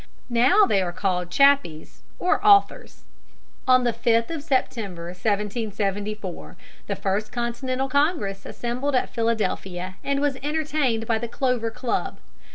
Now 0.31 0.65
they 0.65 0.81
are 0.81 0.91
called 0.91 1.29
Chappies 1.29 2.01
or 2.17 2.43
Authors. 2.43 3.03
On 3.67 3.83
the 3.83 3.93
5th 3.93 4.31
of 4.31 4.41
September, 4.41 5.05
1774, 5.09 6.57
the 6.87 6.95
first 6.95 7.31
Continental 7.31 7.87
Congress 7.87 8.43
assembled 8.47 8.95
at 8.95 9.13
Philadelphia 9.13 9.97
and 10.03 10.19
was 10.19 10.37
entertained 10.41 11.05
by 11.05 11.19
the 11.19 11.27
Clover 11.27 11.69
Club. 11.69 12.17